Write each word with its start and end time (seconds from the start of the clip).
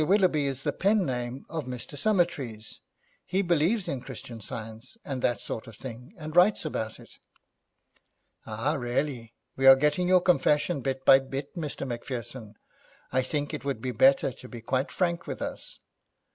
Willoughby 0.03 0.47
is 0.47 0.63
the 0.63 0.73
pen 0.73 1.05
name 1.05 1.45
of 1.47 1.65
Mr. 1.67 1.95
Summertrees. 1.95 2.79
He 3.23 3.43
believes 3.43 3.87
in 3.87 4.01
Christian 4.01 4.41
Science 4.41 4.97
and 5.05 5.21
that 5.21 5.39
sort 5.39 5.67
of 5.67 5.75
thing, 5.75 6.15
and 6.17 6.35
writes 6.35 6.65
about 6.65 6.99
it.' 6.99 7.19
'Ah, 8.47 8.73
really. 8.79 9.35
We 9.55 9.67
are 9.67 9.75
getting 9.75 10.07
your 10.07 10.21
confession 10.21 10.81
bit 10.81 11.05
by 11.05 11.19
bit, 11.19 11.55
Mr. 11.55 11.87
Macpherson. 11.87 12.55
I 13.11 13.21
think 13.21 13.53
it 13.53 13.63
would 13.63 13.79
be 13.79 13.91
better 13.91 14.31
to 14.31 14.49
be 14.49 14.59
quite 14.59 14.89
frank 14.91 15.27
with 15.27 15.39
us.' 15.39 15.79